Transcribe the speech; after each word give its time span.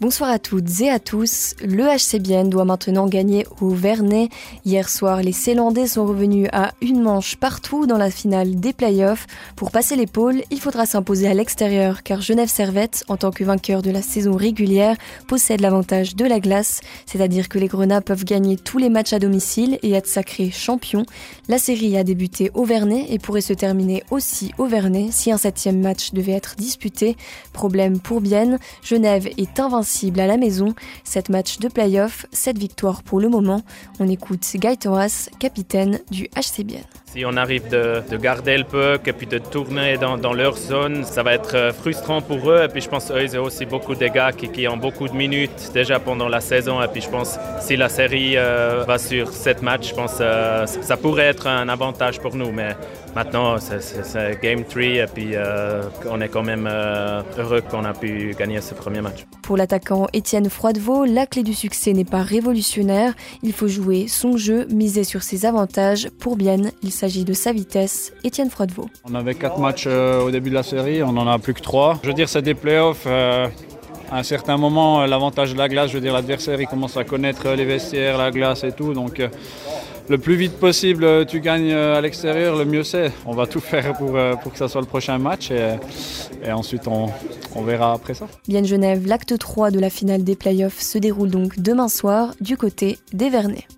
Bonsoir 0.00 0.30
à 0.30 0.38
toutes 0.38 0.80
et 0.80 0.88
à 0.88 0.98
tous. 0.98 1.54
Le 1.62 1.84
HCBN 1.84 2.48
doit 2.48 2.64
maintenant 2.64 3.06
gagner 3.06 3.46
au 3.60 3.68
Vernet. 3.68 4.30
Hier 4.64 4.88
soir, 4.88 5.20
les 5.20 5.32
Célandais 5.32 5.86
sont 5.86 6.06
revenus 6.06 6.48
à 6.54 6.72
une 6.80 7.02
manche 7.02 7.36
partout 7.36 7.86
dans 7.86 7.98
la 7.98 8.10
finale 8.10 8.58
des 8.58 8.72
playoffs. 8.72 9.26
Pour 9.56 9.70
passer 9.70 9.96
l'épaule, 9.96 10.40
il 10.50 10.58
faudra 10.58 10.86
s'imposer 10.86 11.28
à 11.28 11.34
l'extérieur 11.34 12.02
car 12.02 12.22
Genève 12.22 12.48
Servette, 12.48 13.04
en 13.08 13.18
tant 13.18 13.30
que 13.30 13.44
vainqueur 13.44 13.82
de 13.82 13.90
la 13.90 14.00
saison 14.00 14.36
régulière, 14.36 14.96
possède 15.26 15.60
l'avantage 15.60 16.16
de 16.16 16.24
la 16.24 16.40
glace, 16.40 16.80
c'est-à-dire 17.04 17.50
que 17.50 17.58
les 17.58 17.68
Grenats 17.68 18.00
peuvent 18.00 18.24
gagner 18.24 18.56
tous 18.56 18.78
les 18.78 18.88
matchs 18.88 19.12
à 19.12 19.18
domicile 19.18 19.78
et 19.82 19.92
être 19.92 20.06
sacrés 20.06 20.50
champions. 20.50 21.04
La 21.46 21.58
série 21.58 21.98
a 21.98 22.04
débuté 22.04 22.50
au 22.54 22.64
Vernet 22.64 23.04
et 23.10 23.18
pourrait 23.18 23.42
se 23.42 23.52
terminer 23.52 24.02
aussi 24.10 24.52
au 24.56 24.64
Vernet 24.64 25.08
si 25.10 25.30
un 25.30 25.36
septième 25.36 25.82
match 25.82 26.14
devait 26.14 26.32
être 26.32 26.56
disputé. 26.56 27.18
Problème 27.52 28.00
pour 28.00 28.22
Bienne, 28.22 28.58
Genève 28.82 29.28
est 29.36 29.60
invincible 29.60 29.89
à 30.18 30.26
la 30.26 30.36
maison. 30.36 30.74
Sept 31.04 31.28
matchs 31.28 31.58
de 31.58 31.68
play-off, 31.68 32.26
7 32.32 32.58
victoires 32.58 33.02
pour 33.02 33.20
le 33.20 33.28
moment. 33.28 33.62
On 33.98 34.08
écoute 34.08 34.46
Guy 34.54 34.76
Thoras, 34.76 35.28
capitaine 35.38 36.00
du 36.10 36.28
HCBN. 36.36 36.99
Si 37.12 37.24
on 37.24 37.36
arrive 37.36 37.68
de, 37.68 38.16
garder 38.18 38.56
le 38.56 38.62
puck 38.62 39.08
et 39.08 39.12
puis 39.12 39.26
de 39.26 39.38
tourner 39.38 39.96
dans, 39.98 40.32
leur 40.32 40.56
zone, 40.56 41.02
ça 41.02 41.24
va 41.24 41.34
être 41.34 41.56
euh, 41.56 41.72
frustrant 41.72 42.22
pour 42.22 42.48
eux. 42.48 42.62
Et 42.64 42.68
puis 42.68 42.80
je 42.80 42.88
pense 42.88 43.06
qu'ils 43.06 43.36
ont 43.36 43.42
aussi 43.42 43.66
beaucoup 43.66 43.96
de 43.96 44.06
gars 44.06 44.30
qui, 44.30 44.68
ont 44.68 44.76
beaucoup 44.76 45.08
de 45.08 45.14
minutes 45.14 45.72
déjà 45.74 45.98
pendant 45.98 46.28
la 46.28 46.40
saison. 46.40 46.80
Et 46.80 46.86
puis 46.86 47.00
je 47.00 47.08
pense 47.08 47.36
si 47.60 47.76
la 47.76 47.88
série 47.88 48.36
euh, 48.36 48.84
va 48.86 48.98
sur 48.98 49.32
7 49.32 49.60
matchs, 49.60 49.88
je 49.88 49.94
pense 49.96 50.18
euh, 50.20 50.66
ça 50.66 50.96
pourrait 50.96 51.26
être 51.26 51.48
un 51.48 51.68
avantage 51.68 52.20
pour 52.20 52.36
nous. 52.36 52.52
Mais 52.52 52.76
maintenant, 53.16 53.56
c'est 53.58 54.40
Game 54.40 54.62
3 54.62 54.82
et 54.82 55.06
puis 55.12 55.34
on 56.08 56.20
est 56.20 56.28
quand 56.28 56.44
même 56.44 56.68
heureux 56.68 57.60
qu'on 57.60 57.84
a 57.84 57.92
pu 57.92 58.36
gagner 58.38 58.60
ce 58.60 58.74
premier 58.74 59.00
match. 59.00 59.26
Pour 59.42 59.56
l'attaquant 59.56 60.06
Étienne 60.12 60.48
Froidevaux, 60.48 61.04
la 61.04 61.26
clé 61.26 61.42
du 61.42 61.54
succès 61.54 61.92
n'est 61.92 62.04
pas 62.04 62.22
révolutionnaire. 62.22 63.14
Il 63.42 63.52
faut 63.52 63.66
jouer 63.66 64.06
son 64.06 64.36
jeu, 64.36 64.68
miser 64.70 65.02
sur 65.02 65.24
ses 65.24 65.44
avantages. 65.44 66.08
Pour 66.20 66.36
bien, 66.36 66.58
il 66.84 66.92
s'agit 67.00 67.24
de 67.24 67.32
sa 67.32 67.52
vitesse. 67.52 68.12
Étienne 68.24 68.50
Froidevaux. 68.50 68.90
On 69.10 69.14
avait 69.14 69.34
quatre 69.34 69.58
matchs 69.58 69.84
euh, 69.86 70.22
au 70.22 70.30
début 70.30 70.50
de 70.50 70.54
la 70.54 70.62
série, 70.62 71.02
on 71.02 71.12
n'en 71.12 71.26
a 71.26 71.38
plus 71.38 71.54
que 71.54 71.62
trois. 71.62 71.98
Je 72.02 72.08
veux 72.08 72.14
dire, 72.14 72.28
c'est 72.28 72.42
des 72.42 72.54
playoffs. 72.54 73.04
Euh, 73.06 73.48
à 74.10 74.18
un 74.18 74.22
certain 74.22 74.58
moment, 74.58 75.06
l'avantage 75.06 75.54
de 75.54 75.58
la 75.58 75.68
glace, 75.68 75.90
je 75.90 75.94
veux 75.94 76.02
dire, 76.02 76.12
l'adversaire, 76.12 76.60
il 76.60 76.66
commence 76.66 76.98
à 76.98 77.04
connaître 77.04 77.48
les 77.48 77.64
vestiaires, 77.64 78.18
la 78.18 78.30
glace 78.30 78.64
et 78.64 78.72
tout. 78.72 78.92
Donc, 78.92 79.18
euh, 79.18 79.28
le 80.10 80.18
plus 80.18 80.34
vite 80.34 80.58
possible, 80.58 81.24
tu 81.24 81.40
gagnes 81.40 81.72
à 81.72 82.02
l'extérieur, 82.02 82.56
le 82.56 82.66
mieux 82.66 82.84
c'est. 82.84 83.12
On 83.24 83.32
va 83.32 83.46
tout 83.46 83.60
faire 83.72 83.94
pour, 83.94 84.18
pour 84.42 84.52
que 84.52 84.58
ça 84.58 84.68
soit 84.68 84.82
le 84.82 84.86
prochain 84.86 85.16
match 85.16 85.50
et, 85.50 85.76
et 86.44 86.52
ensuite 86.52 86.86
on, 86.86 87.06
on, 87.54 87.62
verra 87.62 87.92
après 87.92 88.12
ça. 88.14 88.26
Bien 88.48 88.64
Genève, 88.64 89.06
l'acte 89.06 89.38
3 89.38 89.70
de 89.70 89.78
la 89.78 89.88
finale 89.88 90.24
des 90.24 90.34
playoffs 90.34 90.80
se 90.80 90.98
déroule 90.98 91.30
donc 91.30 91.60
demain 91.60 91.88
soir 91.88 92.34
du 92.40 92.56
côté 92.56 92.98
des 93.12 93.30
Vernets. 93.30 93.68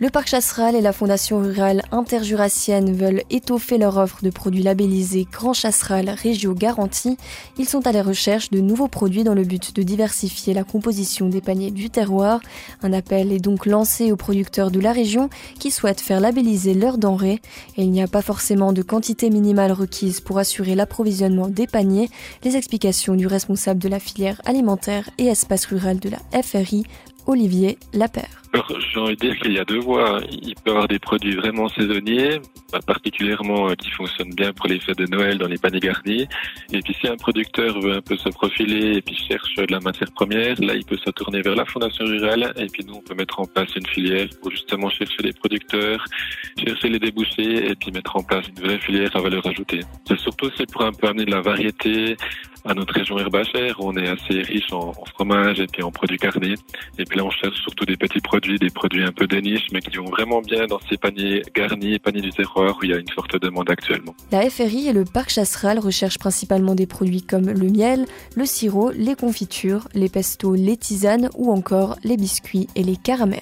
Le 0.00 0.10
parc 0.10 0.26
Chasseral 0.26 0.74
et 0.74 0.80
la 0.80 0.92
Fondation 0.92 1.38
rurale 1.38 1.82
interjurassienne 1.92 2.96
veulent 2.96 3.22
étoffer 3.30 3.78
leur 3.78 3.96
offre 3.96 4.24
de 4.24 4.30
produits 4.30 4.64
labellisés 4.64 5.28
Grand 5.30 5.52
Chasseral 5.52 6.10
Régio 6.10 6.52
Garantie. 6.52 7.16
Ils 7.58 7.68
sont 7.68 7.86
à 7.86 7.92
la 7.92 8.02
recherche 8.02 8.50
de 8.50 8.58
nouveaux 8.58 8.88
produits 8.88 9.22
dans 9.22 9.34
le 9.34 9.44
but 9.44 9.74
de 9.74 9.84
diversifier 9.84 10.52
la 10.52 10.64
composition 10.64 11.28
des 11.28 11.40
paniers 11.40 11.70
du 11.70 11.90
terroir. 11.90 12.40
Un 12.82 12.92
appel 12.92 13.30
est 13.30 13.38
donc 13.38 13.66
lancé 13.66 14.10
aux 14.10 14.16
producteurs 14.16 14.72
de 14.72 14.80
la 14.80 14.90
région 14.90 15.30
qui 15.60 15.70
souhaitent 15.70 16.00
faire 16.00 16.20
labelliser 16.20 16.74
leurs 16.74 16.98
denrées. 16.98 17.40
Et 17.76 17.84
il 17.84 17.92
n'y 17.92 18.02
a 18.02 18.08
pas 18.08 18.22
forcément 18.22 18.72
de 18.72 18.82
quantité 18.82 19.30
minimale 19.30 19.70
requise 19.70 20.20
pour 20.20 20.38
assurer 20.38 20.74
l'approvisionnement 20.74 21.46
des 21.46 21.68
paniers. 21.68 22.10
Les 22.42 22.56
explications 22.56 23.14
du 23.14 23.28
responsable 23.28 23.78
de 23.78 23.88
la 23.88 24.00
filière 24.00 24.42
alimentaire 24.44 25.08
et 25.18 25.26
espace 25.26 25.66
rural 25.66 26.00
de 26.00 26.10
la 26.10 26.42
FRI, 26.42 26.84
Olivier 27.26 27.78
Lapère. 27.92 28.44
J'ai 28.92 29.00
envie 29.00 29.16
de 29.16 29.20
dire 29.20 29.36
qu'il 29.40 29.52
y 29.52 29.58
a 29.58 29.64
deux 29.64 29.80
voies. 29.80 30.20
Il 30.30 30.54
peut 30.54 30.66
y 30.66 30.70
avoir 30.70 30.86
des 30.86 31.00
produits 31.00 31.34
vraiment 31.34 31.68
saisonniers, 31.68 32.40
particulièrement 32.86 33.68
euh, 33.68 33.74
qui 33.74 33.90
fonctionnent 33.90 34.34
bien 34.34 34.52
pour 34.52 34.68
les 34.68 34.78
fêtes 34.78 34.98
de 34.98 35.06
Noël 35.06 35.38
dans 35.38 35.48
les 35.48 35.58
paniers 35.58 35.80
garnis. 35.80 36.28
Et 36.72 36.80
puis 36.80 36.94
si 37.00 37.08
un 37.08 37.16
producteur 37.16 37.80
veut 37.80 37.94
un 37.94 38.00
peu 38.00 38.16
se 38.16 38.28
profiler 38.28 38.96
et 38.96 39.02
puis 39.02 39.16
cherche 39.28 39.54
de 39.56 39.66
la 39.70 39.80
matière 39.80 40.10
première, 40.12 40.60
là 40.60 40.74
il 40.74 40.84
peut 40.84 40.96
se 40.96 41.10
tourner 41.10 41.42
vers 41.42 41.56
la 41.56 41.64
fondation 41.64 42.04
rurale 42.04 42.52
et 42.56 42.66
puis 42.66 42.84
nous 42.86 42.94
on 42.94 43.00
peut 43.00 43.14
mettre 43.14 43.40
en 43.40 43.44
place 43.44 43.74
une 43.74 43.86
filière 43.86 44.28
pour 44.40 44.50
justement 44.52 44.88
chercher 44.90 45.22
les 45.22 45.32
producteurs, 45.32 46.04
chercher 46.64 46.88
les 46.90 46.98
débouchés 47.00 47.70
et 47.70 47.74
puis 47.74 47.90
mettre 47.90 48.16
en 48.16 48.22
place 48.22 48.46
une 48.48 48.64
vraie 48.64 48.78
filière 48.78 49.10
à 49.16 49.20
valeur 49.20 49.44
ajoutée. 49.46 49.80
C'est 50.06 50.18
surtout 50.20 50.50
c'est 50.56 50.70
pour 50.70 50.82
un 50.82 50.92
peu 50.92 51.08
amener 51.08 51.24
de 51.24 51.32
la 51.32 51.40
variété 51.40 52.16
à 52.64 52.74
notre 52.74 52.94
région 52.94 53.18
herbacère. 53.18 53.76
On 53.78 53.96
est 53.96 54.08
assez 54.08 54.42
riche 54.42 54.72
en, 54.72 54.92
fromage 55.14 55.60
et 55.60 55.66
puis 55.66 55.82
en 55.82 55.90
produits 55.90 56.16
carnés. 56.16 56.54
Et 56.98 57.04
puis 57.04 57.18
là 57.18 57.24
on 57.24 57.30
cherche 57.30 57.60
surtout 57.62 57.84
des 57.84 57.96
petits 57.96 58.20
produits 58.20 58.58
des 58.58 58.70
produits 58.70 59.04
un 59.04 59.12
peu 59.12 59.26
de 59.26 59.36
niche, 59.36 59.66
mais 59.72 59.80
qui 59.80 59.96
vont 59.96 60.06
vraiment 60.06 60.40
bien 60.40 60.66
dans 60.66 60.80
ces 60.88 60.96
paniers 60.96 61.42
garnis, 61.54 61.98
paniers 61.98 62.20
du 62.20 62.30
terroir, 62.30 62.76
où 62.80 62.84
il 62.84 62.90
y 62.90 62.94
a 62.94 62.98
une 62.98 63.10
forte 63.14 63.40
demande 63.40 63.70
actuellement. 63.70 64.14
La 64.32 64.48
FRI 64.48 64.88
et 64.88 64.92
le 64.92 65.04
parc 65.04 65.30
Chasseral 65.30 65.78
recherchent 65.78 66.18
principalement 66.18 66.74
des 66.74 66.86
produits 66.86 67.22
comme 67.22 67.50
le 67.50 67.70
miel, 67.70 68.06
le 68.34 68.46
sirop, 68.46 68.90
les 68.90 69.14
confitures, 69.14 69.88
les 69.94 70.08
pestos, 70.08 70.54
les 70.54 70.76
tisanes 70.76 71.30
ou 71.36 71.52
encore 71.52 71.96
les 72.04 72.16
biscuits 72.16 72.68
et 72.74 72.82
les 72.82 72.96
caramels. 72.96 73.40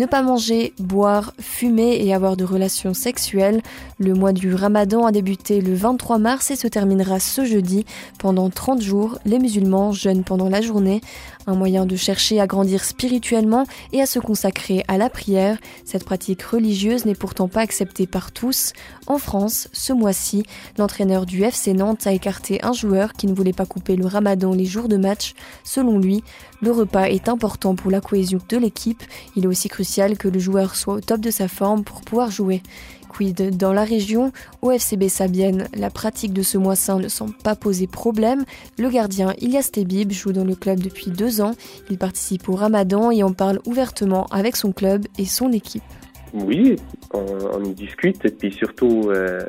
Ne 0.00 0.06
pas 0.06 0.22
manger, 0.22 0.72
boire, 0.78 1.34
fumer 1.38 2.02
et 2.02 2.14
avoir 2.14 2.34
de 2.34 2.42
relations 2.42 2.94
sexuelles. 2.94 3.60
Le 3.98 4.14
mois 4.14 4.32
du 4.32 4.54
ramadan 4.54 5.04
a 5.04 5.12
débuté 5.12 5.60
le 5.60 5.74
23 5.74 6.16
mars 6.16 6.50
et 6.50 6.56
se 6.56 6.68
terminera 6.68 7.20
ce 7.20 7.44
jeudi. 7.44 7.84
Pendant 8.18 8.48
30 8.48 8.80
jours, 8.80 9.18
les 9.26 9.38
musulmans 9.38 9.92
jeûnent 9.92 10.24
pendant 10.24 10.48
la 10.48 10.62
journée 10.62 11.02
un 11.46 11.54
moyen 11.54 11.84
de 11.84 11.96
chercher 11.96 12.40
à 12.40 12.46
grandir 12.46 12.82
spirituellement 12.82 13.66
et 13.92 14.00
à 14.00 14.06
se 14.06 14.18
consacrer 14.18 14.84
à 14.88 14.96
la 14.96 15.10
prière. 15.10 15.58
Cette 15.84 16.04
pratique 16.04 16.42
religieuse 16.42 17.04
n'est 17.04 17.14
pourtant 17.14 17.48
pas 17.48 17.60
acceptée 17.60 18.06
par 18.06 18.32
tous. 18.32 18.72
En 19.06 19.18
France, 19.18 19.68
ce 19.72 19.92
mois-ci, 19.92 20.44
l'entraîneur 20.78 21.26
du 21.26 21.42
FC 21.42 21.74
Nantes 21.74 22.06
a 22.06 22.12
écarté 22.12 22.64
un 22.64 22.72
joueur 22.72 23.12
qui 23.12 23.26
ne 23.26 23.34
voulait 23.34 23.52
pas 23.52 23.66
couper 23.66 23.96
le 23.96 24.06
ramadan 24.06 24.54
les 24.54 24.64
jours 24.64 24.88
de 24.88 24.96
match. 24.96 25.34
Selon 25.64 25.98
lui, 25.98 26.22
le 26.62 26.70
repas 26.70 27.04
est 27.04 27.28
important 27.28 27.74
pour 27.74 27.90
la 27.90 28.00
cohésion 28.00 28.38
de 28.48 28.56
l'équipe. 28.56 29.02
Il 29.34 29.44
est 29.44 29.48
aussi 29.48 29.68
crucial 29.68 29.89
que 30.18 30.28
le 30.28 30.38
joueur 30.38 30.76
soit 30.76 30.94
au 30.94 31.00
top 31.00 31.20
de 31.20 31.30
sa 31.30 31.48
forme 31.48 31.82
pour 31.82 32.02
pouvoir 32.02 32.30
jouer. 32.30 32.62
Quid 33.08 33.56
dans 33.56 33.72
la 33.72 33.82
région 33.82 34.30
Au 34.62 34.70
FCB 34.70 35.08
Sabienne, 35.08 35.66
la 35.74 35.90
pratique 35.90 36.32
de 36.32 36.42
ce 36.42 36.58
mois 36.58 36.76
saint 36.76 37.00
ne 37.00 37.08
semble 37.08 37.34
pas 37.42 37.56
poser 37.56 37.88
problème. 37.88 38.44
Le 38.78 38.88
gardien 38.88 39.34
Ilyas 39.40 39.70
Tebib 39.72 40.12
joue 40.12 40.32
dans 40.32 40.44
le 40.44 40.54
club 40.54 40.78
depuis 40.78 41.10
deux 41.10 41.40
ans. 41.40 41.54
Il 41.90 41.98
participe 41.98 42.48
au 42.48 42.54
ramadan 42.54 43.10
et 43.10 43.24
en 43.24 43.32
parle 43.32 43.58
ouvertement 43.66 44.26
avec 44.26 44.54
son 44.54 44.70
club 44.72 45.06
et 45.18 45.24
son 45.24 45.50
équipe. 45.50 45.82
Oui, 46.32 46.76
on, 47.12 47.26
on, 47.54 47.64
y 47.64 47.74
discute 47.74 48.24
et 48.24 48.30
puis 48.30 48.52
surtout 48.52 49.10
euh, 49.10 49.40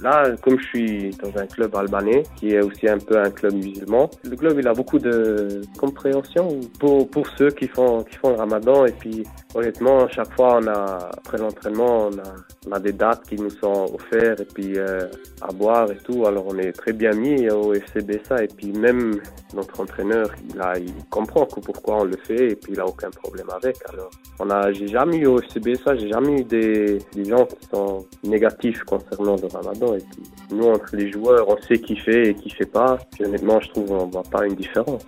là, 0.00 0.24
comme 0.42 0.58
je 0.58 0.66
suis 0.66 1.10
dans 1.22 1.38
un 1.38 1.46
club 1.46 1.74
albanais 1.76 2.22
qui 2.36 2.54
est 2.54 2.62
aussi 2.62 2.88
un 2.88 2.98
peu 2.98 3.18
un 3.18 3.30
club 3.30 3.54
musulman, 3.54 4.08
le 4.24 4.36
club 4.36 4.56
il 4.58 4.66
a 4.66 4.72
beaucoup 4.72 4.98
de 4.98 5.60
compréhension 5.78 6.48
pour 6.78 7.08
pour 7.10 7.26
ceux 7.36 7.50
qui 7.50 7.68
font 7.68 8.04
qui 8.04 8.16
font 8.16 8.30
le 8.30 8.36
Ramadan 8.36 8.86
et 8.86 8.92
puis 8.92 9.24
honnêtement 9.54 10.08
chaque 10.08 10.32
fois 10.34 10.58
on 10.62 10.66
a 10.66 11.10
après 11.16 11.38
l'entraînement 11.38 12.08
on 12.08 12.18
a 12.18 12.34
on 12.68 12.72
a 12.72 12.80
des 12.80 12.92
dates 12.92 13.24
qui 13.28 13.36
nous 13.36 13.50
sont 13.50 13.86
offertes 13.94 14.40
et 14.40 14.44
puis 14.44 14.78
euh, 14.78 15.08
à 15.42 15.52
boire 15.52 15.90
et 15.90 15.96
tout 15.96 16.26
alors 16.26 16.46
on 16.48 16.58
est 16.58 16.72
très 16.72 16.92
bien 16.92 17.12
mis 17.12 17.48
au 17.50 17.74
FCBSA 17.74 18.44
et 18.44 18.48
puis 18.48 18.72
même 18.72 19.20
notre 19.54 19.80
entraîneur 19.80 20.30
il 20.48 20.60
a 20.60 20.78
il 20.78 20.92
comprend 21.10 21.46
que 21.46 21.60
pourquoi 21.60 22.02
on 22.02 22.04
le 22.04 22.16
fait 22.16 22.52
et 22.52 22.56
puis 22.56 22.72
il 22.74 22.80
a 22.80 22.86
aucun 22.86 23.10
problème 23.10 23.48
avec 23.50 23.76
alors 23.88 24.10
on 24.38 24.50
a 24.50 24.72
j'ai 24.72 24.88
jamais 24.88 25.18
eu 25.18 25.26
au 25.26 25.38
FCBSA 25.38 25.96
j'ai 25.96 26.08
jamais 26.08 26.40
eu 26.40 26.44
des, 26.44 26.98
des, 27.14 27.24
gens 27.24 27.46
qui 27.46 27.66
sont 27.68 28.06
négatifs 28.24 28.82
concernant 28.84 29.36
le 29.36 29.46
ramadan. 29.46 29.94
Et 29.94 29.98
puis, 29.98 30.22
nous, 30.50 30.66
entre 30.66 30.96
les 30.96 31.10
joueurs, 31.10 31.48
on 31.48 31.60
sait 31.62 31.78
qui 31.78 31.96
fait 31.96 32.28
et 32.28 32.34
qui 32.34 32.50
fait 32.50 32.66
pas. 32.66 32.98
honnêtement, 33.20 33.60
je 33.60 33.68
trouve 33.70 33.86
qu'on 33.86 34.06
voit 34.06 34.22
pas 34.22 34.46
une 34.46 34.54
différence 34.54 35.02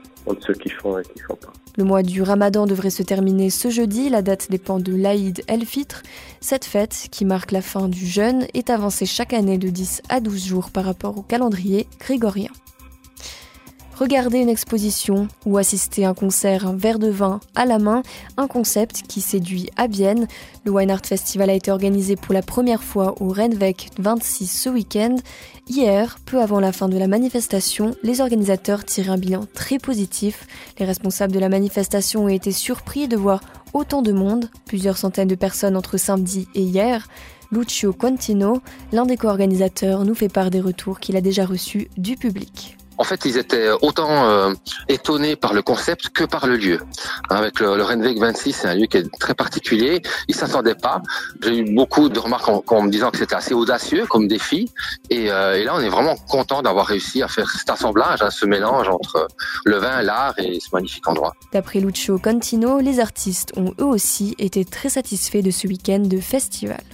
Le 1.77 1.85
mois 1.85 2.03
du 2.03 2.23
ramadan 2.23 2.67
devrait 2.67 2.91
se 2.91 3.03
terminer 3.03 3.51
ce 3.51 3.71
jeudi. 3.71 4.09
La 4.11 4.23
date 4.23 4.51
dépend 4.51 4.79
de 4.79 4.95
l'Aïd 4.95 5.43
el-Fitr. 5.49 6.03
Cette 6.41 6.65
fête, 6.65 7.09
qui 7.11 7.25
marque 7.25 7.53
la 7.53 7.63
fin 7.63 7.89
du 7.89 8.07
jeûne, 8.07 8.47
est 8.55 8.71
avancée 8.71 9.07
chaque 9.07 9.33
année 9.33 9.59
de 9.59 9.69
10 9.69 10.03
à 10.09 10.21
12 10.21 10.47
jours 10.47 10.71
par 10.71 10.85
rapport 10.85 11.17
au 11.19 11.23
calendrier 11.23 11.87
grégorien. 11.99 12.51
Regarder 13.99 14.39
une 14.39 14.49
exposition 14.49 15.29
ou 15.45 15.59
assister 15.59 16.07
à 16.07 16.11
un 16.11 16.15
concert, 16.15 16.67
un 16.67 16.75
verre 16.75 16.99
de 16.99 17.09
vin 17.09 17.41
à 17.55 17.67
la 17.67 17.79
main, 17.79 18.03
un 18.39 18.49
concept 18.49 19.03
qui 19.07 19.21
séduit 19.21 19.69
à 19.77 19.87
Vienne. 19.87 20.27
Le 20.65 20.73
Wine 20.73 20.91
Art 20.91 21.05
Festival 21.05 21.51
a 21.51 21.55
été 21.55 21.71
organisé 21.71 22.17
pour 22.17 22.33
la 22.33 22.43
première 22.43 22.83
fois 22.83 23.15
au 23.21 23.29
Renweg 23.29 23.91
26 23.99 24.47
ce 24.47 24.71
week-end. 24.71 25.17
Hier, 25.69 26.17
peu 26.25 26.41
avant 26.41 26.59
la 26.59 26.73
fin 26.73 26.89
de 26.89 26.97
la 26.97 27.07
manifestation, 27.07 27.95
les 28.03 28.23
organisateurs 28.23 28.85
tirent 28.85 29.13
un 29.13 29.19
bilan 29.19 29.45
très 29.53 29.79
positif. 29.79 30.47
Les 30.79 30.87
responsables 30.87 31.33
de 31.33 31.39
la 31.39 31.51
manifestation 31.51 32.25
ont 32.25 32.29
été 32.29 32.51
surpris 32.51 33.09
de 33.09 33.17
voir 33.17 33.41
autant 33.75 34.01
de 34.01 34.13
monde, 34.13 34.49
plusieurs 34.65 34.97
centaines 34.97 35.29
de 35.29 35.35
personnes 35.35 35.77
entre 35.77 35.99
samedi 35.99 36.49
et 36.55 36.63
hier. 36.63 37.09
Lucio 37.53 37.93
Contino, 37.93 38.63
l'un 38.93 39.05
des 39.05 39.19
co-organisateurs, 39.19 40.07
nous 40.07 40.15
fait 40.15 40.31
part 40.31 40.51
des 40.51 40.61
retours 40.63 40.99
qu'il 40.99 41.17
a 41.17 41.21
déjà 41.21 41.45
reçus 41.45 41.89
du 41.99 42.17
public. 42.17 42.79
En 43.03 43.05
fait, 43.05 43.25
ils 43.25 43.37
étaient 43.37 43.69
autant 43.81 44.29
euh, 44.29 44.55
étonnés 44.89 45.35
par 45.35 45.55
le 45.55 45.61
concept 45.61 46.11
que 46.11 46.23
par 46.23 46.47
le 46.47 46.55
lieu. 46.57 46.79
Avec 47.31 47.59
le, 47.59 47.77
le 47.77 47.83
26, 47.83 48.53
c'est 48.53 48.69
un 48.69 48.77
lieu 48.77 48.87
qui 48.87 48.99
est 48.99 49.19
très 49.19 49.35
particulier. 49.35 50.01
Ils 50.29 50.37
s'attendaient 50.37 50.77
pas. 50.77 51.03
J'ai 51.43 51.59
eu 51.59 51.75
beaucoup 51.75 52.09
de 52.09 52.17
remarques 52.21 52.49
en, 52.49 52.83
me 52.83 52.91
disant 52.91 53.11
que 53.11 53.19
c'était 53.19 53.35
assez 53.35 53.55
audacieux 53.55 54.07
comme 54.07 54.29
défi. 54.29 54.71
Euh, 55.13 55.55
et, 55.55 55.65
là, 55.65 55.73
on 55.75 55.81
est 55.81 55.89
vraiment 55.89 56.15
content 56.15 56.63
d'avoir 56.63 56.87
réussi 56.87 57.25
à 57.25 57.27
faire 57.27 57.51
cet 57.51 57.71
assemblage, 57.71 58.23
hein, 58.23 58.31
ce 58.31 58.47
mélange 58.47 58.89
entre 58.89 59.27
le 59.65 59.79
vin, 59.79 60.01
l'art 60.03 60.35
et 60.39 60.61
ce 60.61 60.69
magnifique 60.73 61.09
endroit. 61.09 61.35
D'après 61.53 61.81
Lucio 61.81 62.21
Contino, 62.21 62.79
les 62.79 63.01
artistes 63.01 63.51
ont 63.57 63.75
eux 63.81 63.85
aussi 63.85 64.37
été 64.39 64.65
très 64.65 64.91
satisfaits 64.91 65.43
de 65.43 65.51
ce 65.51 65.67
week-end 65.67 66.05
de 66.05 66.21
festival. 66.21 66.85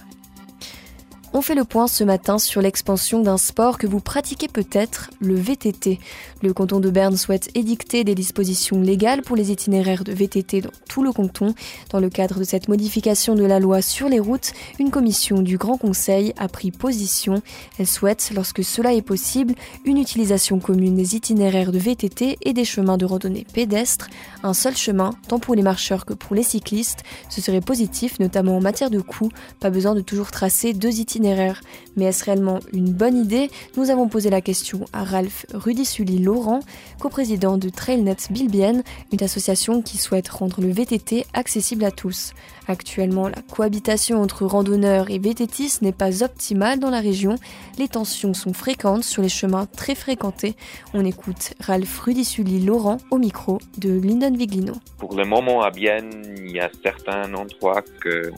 On 1.31 1.43
fait 1.43 1.53
le 1.53 1.63
point 1.63 1.87
ce 1.87 2.03
matin 2.03 2.39
sur 2.39 2.59
l'expansion 2.59 3.21
d'un 3.21 3.37
sport 3.37 3.77
que 3.77 3.85
vous 3.85 3.99
pratiquez 3.99 4.47
peut-être, 4.47 5.11
le 5.19 5.35
VTT. 5.35 5.99
Le 6.41 6.53
canton 6.53 6.79
de 6.79 6.89
Berne 6.89 7.17
souhaite 7.17 7.51
édicter 7.53 8.03
des 8.03 8.15
dispositions 8.15 8.81
légales 8.81 9.21
pour 9.21 9.35
les 9.35 9.51
itinéraires 9.51 10.03
de 10.03 10.11
VTT 10.11 10.61
dans 10.61 10.71
tout 10.89 11.03
le 11.03 11.13
canton. 11.13 11.53
Dans 11.91 11.99
le 11.99 12.09
cadre 12.09 12.39
de 12.39 12.43
cette 12.43 12.67
modification 12.67 13.35
de 13.35 13.43
la 13.45 13.59
loi 13.59 13.83
sur 13.83 14.09
les 14.09 14.19
routes, 14.19 14.53
une 14.79 14.89
commission 14.89 15.43
du 15.43 15.59
Grand 15.59 15.77
Conseil 15.77 16.33
a 16.35 16.47
pris 16.47 16.71
position. 16.71 17.43
Elle 17.77 17.85
souhaite, 17.85 18.31
lorsque 18.33 18.63
cela 18.63 18.95
est 18.95 19.03
possible, 19.03 19.53
une 19.85 19.99
utilisation 19.99 20.57
commune 20.59 20.95
des 20.95 21.15
itinéraires 21.15 21.71
de 21.71 21.77
VTT 21.77 22.39
et 22.41 22.53
des 22.53 22.65
chemins 22.65 22.97
de 22.97 23.05
randonnée 23.05 23.45
pédestres. 23.53 24.09
Un 24.41 24.55
seul 24.55 24.75
chemin, 24.75 25.11
tant 25.27 25.37
pour 25.37 25.53
les 25.53 25.61
marcheurs 25.61 26.07
que 26.07 26.13
pour 26.13 26.35
les 26.35 26.43
cyclistes. 26.43 27.03
Ce 27.29 27.39
serait 27.39 27.61
positif, 27.61 28.19
notamment 28.19 28.57
en 28.57 28.61
matière 28.61 28.89
de 28.89 28.99
coût. 28.99 29.29
Pas 29.59 29.69
besoin 29.69 29.93
de 29.93 30.01
toujours 30.01 30.31
tracer 30.31 30.73
deux 30.73 30.99
itinéraires 30.99 31.18
mais 31.19 32.05
est-ce 32.05 32.25
réellement 32.25 32.59
une 32.73 32.91
bonne 32.91 33.17
idée? 33.17 33.49
Nous 33.75 33.89
avons 33.89 34.07
posé 34.07 34.29
la 34.29 34.41
question 34.41 34.85
à 34.93 35.03
Ralph 35.03 35.45
Rudisuli-Laurent, 35.53 36.61
coprésident 36.99 37.57
de 37.57 37.69
Trailnet 37.69 38.15
Bilbien, 38.29 38.83
une 39.11 39.23
association 39.23 39.81
qui 39.81 39.97
souhaite 39.97 40.29
rendre 40.29 40.61
le 40.61 40.71
VTT 40.71 41.25
accessible 41.33 41.83
à 41.83 41.91
tous. 41.91 42.33
Actuellement, 42.67 43.27
la 43.27 43.41
cohabitation 43.41 44.21
entre 44.21 44.45
randonneurs 44.45 45.09
et 45.09 45.17
VTTistes 45.17 45.81
n'est 45.81 45.91
pas 45.91 46.23
optimale 46.23 46.79
dans 46.79 46.91
la 46.91 46.99
région. 46.99 47.35
Les 47.77 47.87
tensions 47.87 48.33
sont 48.33 48.53
fréquentes 48.53 49.03
sur 49.03 49.21
les 49.21 49.29
chemins 49.29 49.65
très 49.65 49.95
fréquentés. 49.95 50.55
On 50.93 51.03
écoute 51.03 51.53
Ralph 51.59 51.99
Rudisuli-Laurent 51.99 52.97
au 53.11 53.17
micro 53.17 53.57
de 53.77 53.89
Lyndon 53.89 54.35
Viglino. 54.35 54.73
Pour 54.97 55.15
le 55.15 55.25
moment, 55.25 55.63
à 55.63 55.71
Bienne, 55.71 56.23
il 56.37 56.51
y 56.51 56.59
a 56.59 56.69
certains 56.83 57.33
endroits 57.33 57.83
que 58.01 58.31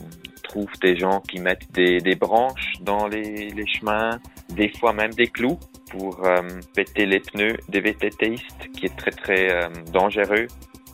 trouve 0.52 0.70
des 0.82 0.96
gens 0.96 1.20
qui 1.20 1.40
mettent 1.40 1.70
des, 1.72 1.98
des 1.98 2.14
branches 2.14 2.74
dans 2.82 3.06
les, 3.06 3.48
les, 3.50 3.66
chemins, 3.66 4.20
des 4.50 4.70
fois 4.78 4.92
même 4.92 5.12
des 5.12 5.28
clous 5.28 5.58
pour 5.90 6.26
euh, 6.26 6.42
péter 6.74 7.06
les 7.06 7.20
pneus 7.20 7.56
des 7.68 7.80
VTTistes, 7.80 8.68
qui 8.74 8.86
est 8.86 8.96
très 8.96 9.12
très 9.12 9.50
euh, 9.50 9.68
dangereux. 9.92 10.46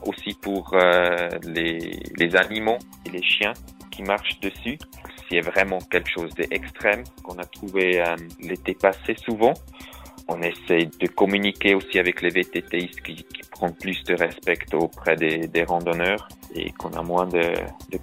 Aussi 0.07 0.39
pour 0.41 0.75
euh, 0.75 1.29
les, 1.43 1.99
les 2.17 2.37
animaux 2.37 2.79
et 3.05 3.11
les 3.11 3.23
chiens 3.23 3.53
qui 3.91 4.03
marchent 4.05 4.39
dessus. 4.41 4.79
C'est 5.29 5.41
vraiment 5.41 5.81
quelque 5.91 6.09
chose 6.09 6.33
d'extrême 6.37 7.03
qu'on 7.25 7.37
a 7.39 7.45
trouvé 7.45 8.03
l'été 8.41 8.75
passé 8.75 9.17
souvent. 9.17 9.55
On 10.29 10.41
essaie 10.41 10.89
de 11.01 11.09
communiquer 11.09 11.75
aussi 11.75 11.99
avec 11.99 12.23
les 12.23 12.31
VTTistes 12.31 13.03
qui 13.03 13.27
plus 13.67 14.03
de 14.05 14.15
respect 14.15 14.59
auprès 14.73 15.17
des, 15.17 15.65
randonneurs 15.65 16.29
et 16.55 16.71
qu'on 16.73 16.91
a 16.91 17.03
moins 17.03 17.27
de, 17.27 17.55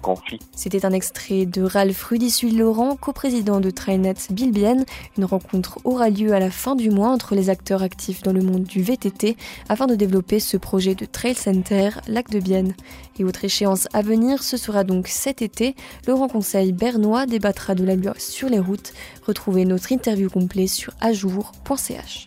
conflits. 0.02 0.38
C'était 0.54 0.84
un 0.84 0.92
extrait 0.92 1.46
de 1.46 1.62
Ralph 1.62 2.02
Rudissuil-Laurent, 2.04 2.96
coprésident 2.96 3.60
de 3.60 3.70
Trinet 3.70 4.14
Bilbienne. 4.30 4.84
Une 5.16 5.24
rencontre 5.24 5.78
aura 5.84 6.10
lieu 6.10 6.32
à 6.32 6.38
la 6.38 6.50
fin 6.50 6.76
du 6.76 6.90
mois 6.90 7.08
entre 7.08 7.34
les 7.34 7.50
acteurs 7.50 7.82
actifs 7.82 8.22
dans 8.22 8.32
le 8.32 8.42
monde 8.42 8.64
du 8.64 8.82
VTT 8.82 9.36
afin 9.68 9.86
de 9.86 9.94
développer 9.94 10.38
ce 10.38 10.56
projet 10.56 10.94
de 10.94 11.06
Trail 11.06 11.34
Center 11.34 11.90
Lac 12.06 12.30
de 12.30 12.38
Bienne. 12.38 12.74
Et 13.18 13.24
autre 13.24 13.44
échéance 13.44 13.88
à 13.92 14.02
venir, 14.02 14.42
ce 14.42 14.56
sera 14.56 14.84
donc 14.84 15.08
cet 15.08 15.42
été. 15.42 15.74
Grand 16.06 16.28
Conseil 16.28 16.72
bernois 16.72 17.26
débattra 17.26 17.74
de 17.74 17.84
la 17.84 17.96
loi 17.96 18.12
sur 18.18 18.48
les 18.48 18.60
routes. 18.60 18.92
Retrouvez 19.26 19.64
notre 19.64 19.90
interview 19.92 20.28
complète 20.28 20.68
sur 20.68 20.92
ajour.ch. 21.00 22.26